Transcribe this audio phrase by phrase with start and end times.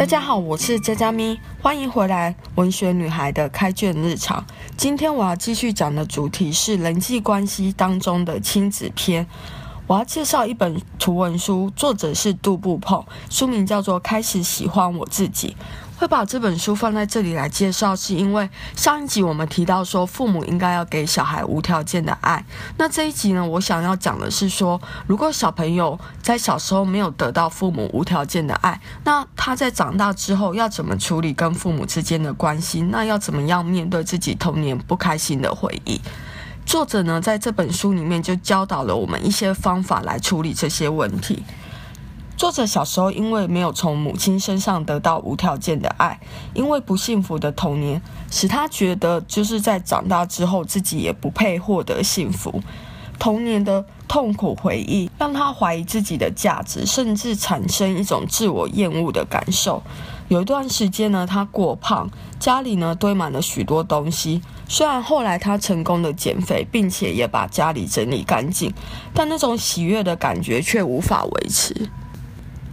[0.00, 4.42] 大家好，我是佳佳咪，欢迎回来文学女孩的开卷日常。
[4.74, 9.26] 今天我要继续讲的主题是人际关系当中的亲子篇。
[9.90, 15.48] 我要介绍一本图文书，作者是杜布碰，书名叫做《开始喜欢我自己》。
[16.00, 22.44] 会把这本书放在这里来介绍，是因为上一集我们提到说，父母应该要给小孩无条件的爱。
[22.76, 32.80] 那这一集呢，我想要讲的是说，如果小朋友在小时候没有得到父母无条件的爱，那他在长大之后要怎么处理跟父母之间的关系？
[32.80, 36.00] 那要怎么样面对自己童年不开心的回忆？
[36.66, 41.42] 作者呢，在这本书里面就教导了我们一些方法来处理这些问题。
[42.36, 46.18] 作者小时候因为没有从母亲身上得到无条件的爱，
[46.54, 52.62] 因为不幸福的童年，使他觉得就是在长大之后自己也不配获得幸福。
[53.18, 59.80] 童年的痛苦回忆让他怀疑自己的价值，甚至产生一种自我厌恶的感受。
[60.26, 64.42] 有一段时间呢，他过胖，家里呢堆满了许多东西。
[64.66, 68.74] 虽然后来他成功的减肥，并且也把家里整理干净，
[69.14, 71.88] 但那种喜悦的感觉却无法维持。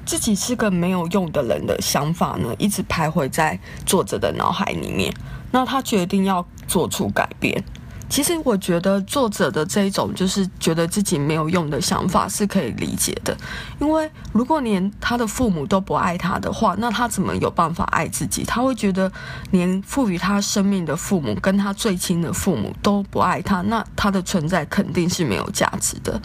[0.07, 5.13] 自己是个没有用的人的想法呢，一直徘徊在作者的脑海里面。
[5.51, 7.63] 那他决定要做出改变。
[8.09, 13.35] 其实我觉得作者的这一种就是觉得自己没有用的想法是可以理解的，
[13.79, 18.43] 因为如果连他的父母都不爱他的话，那他怎么有办法爱自己？
[18.45, 19.11] 他会觉得
[19.51, 26.19] 连赋予他生命的父母跟他最亲的父母都不爱他，那他的存在肯定是没有价值的。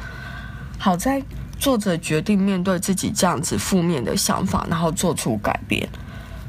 [0.79, 1.23] 好在
[1.59, 5.89] 作者决定面对自己这样子负面的想法，然后做出改变。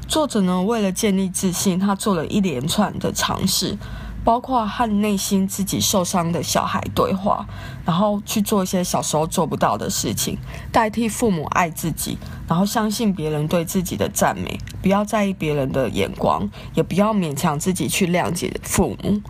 [0.06, 3.76] 作者呢，为了建立自信，他做了一连串的尝试。
[4.24, 7.46] 包括和内心自己受伤的小孩对话，
[7.84, 10.38] 然后去做一些小时候做不到的事情，
[10.72, 12.16] 代替父母爱自己，
[12.48, 19.20] 然后相信别人对自己的赞美，不要在意别人的眼光，也不要勉强自己去谅解父母。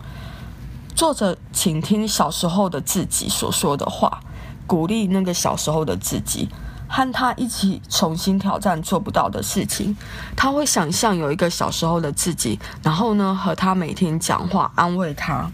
[0.95, 4.21] 作者请听小时候的自己所说的话，
[4.65, 6.47] 鼓励那个小时候的自己。
[6.87, 9.95] 和他一起重新挑战做不到的事情，
[10.35, 15.49] 他会想象有一个小时候的自己，然后呢，和他每天讲话，安慰他。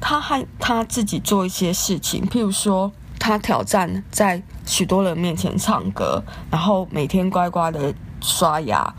[0.00, 8.92] 他和他自己做一些事情，譬如说，他挑战在许多人面前唱歌，然后每天乖乖的刷牙。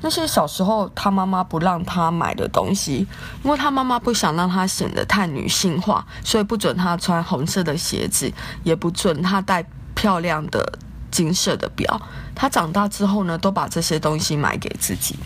[0.00, 3.06] 那些小时候他妈妈不让他买的东西，
[3.44, 8.32] 因为他妈妈不想让他显得太女性化，所以不准他穿红色的鞋子，
[8.64, 9.64] 也不准他戴。
[9.98, 10.78] 漂亮的
[11.10, 12.00] 金色的表，
[12.32, 15.16] 他长大之后呢，都把这些东西买给自己。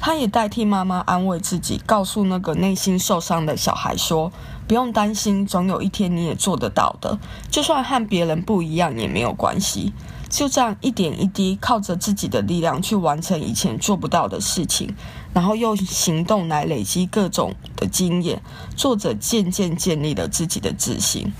[0.00, 4.32] 他也代替妈妈安慰自己，告诉那个内心受伤的小孩说
[4.66, 7.16] ：“不用担心，总有一天你也做得到的。
[7.48, 9.92] 就算和别人不一样也没有关系。
[10.28, 14.92] 就这样一点一滴，靠着自己的力量去完成以前做不到的事情，
[15.32, 18.42] 然后用行动来累积各种的经验。
[18.74, 21.32] 作者渐渐建立了自己的自信。”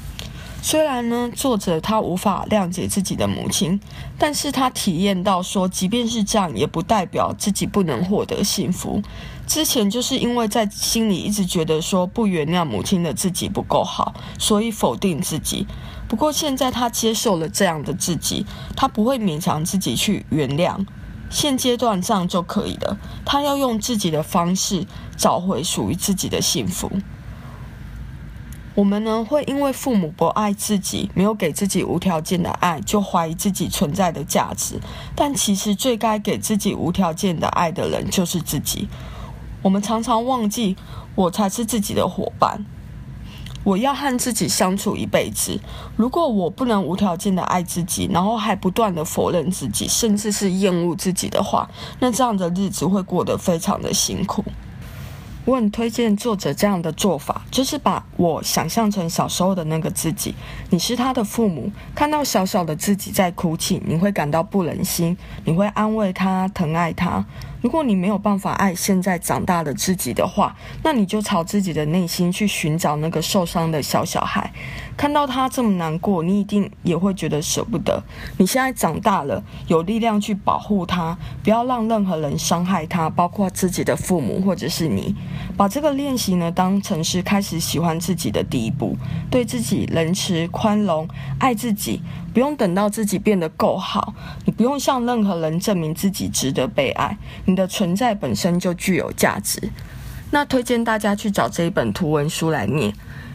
[0.61, 3.81] 虽然呢，作者他无法谅解自己的母亲，
[4.19, 9.01] 但是他体验到说，即便是这样，也不代表自己不能获得幸福。
[9.47, 15.67] 之前就是因为在心里一直觉得说不原谅母亲的自己不够好，所以否定自己。
[16.07, 18.45] 不过现在他接受了这样的自己，
[18.77, 20.85] 他不会勉强自己去原谅，
[21.31, 22.99] 现阶段这样就可以了。
[23.25, 24.87] 他要用自己的方式
[25.17, 26.91] 找回属于自己的幸福。
[28.79, 34.81] 我们呢，会因为父母不爱自己，没有给自己无条件的爱，就怀疑自己存在的价值。
[35.17, 38.87] 但其实最该给自己无条件的爱的人就是自己。
[39.63, 40.77] 我们常常忘记，
[41.17, 42.65] 我才是自己的伙伴。
[43.65, 45.59] 我要和自己相处一辈子。
[45.97, 51.69] 如果我不能无条件的爱自己，然后还不断的否认自己，甚至是厌恶自己的话，
[51.99, 54.45] 那这样的日子会过得非常的辛苦。
[55.49, 60.35] 我很推荐作者这样的做法，就是把我想象成小时候的那个自己。
[60.69, 67.25] 你是他的父母，看到小小的自己在哭泣，你会感到不忍心，你会安慰他，疼爱他。
[67.61, 74.53] 如果你没有办法爱现在长大的自己的话，那你就朝自己的内心去寻找那个受伤的小小孩。
[74.97, 78.03] 看到他这么难过，你一定也会觉得舍不得。
[78.37, 85.15] 你现在长大了，有力量去保护他，不要让任何人伤害他，包括自己的父母或者是你。
[85.57, 88.97] 把这个练习呢，当成是开始喜欢自己的第一步，
[89.31, 91.09] 对自己仁慈、宽容，
[91.39, 92.01] 爱自己。
[92.31, 94.15] 不用等到自己变得够好，
[94.45, 97.17] 你不用向任何人证明自己值得被爱，
[97.49, 99.59] 你的存在本身就具有价值。
[100.31, 102.93] 那推荐大家去找这一本图文书来念。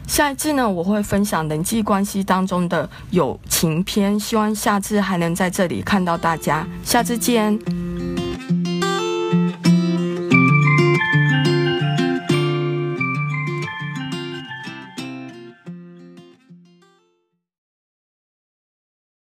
[0.08, 6.68] 下一次呢，我会分享人际关系当中的友情篇，希望下次还能在这里看到大家。
[6.84, 7.83] 下次见。